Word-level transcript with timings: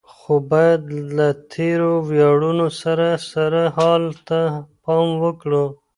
خو 0.13 0.33
بايد 0.49 0.83
له 1.17 1.27
تېرو 1.53 1.91
وياړونو 2.09 2.67
سره 2.81 3.07
سره 3.31 3.61
حال 3.77 4.03
ته 4.27 4.39
پام 4.83 5.07
وکړو. 5.23 5.65